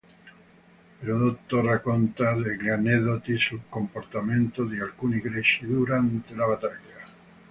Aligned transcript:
Erodoto 1.03 1.61
racconta 1.61 2.33
degli 2.33 2.69
aneddoti 2.69 3.37
sul 3.37 3.61
comportamento 3.69 4.63
di 4.63 4.79
alcuni 4.79 5.19
Greci 5.19 5.67
durante 5.67 6.33
la 6.33 6.47
battaglia. 6.47 7.05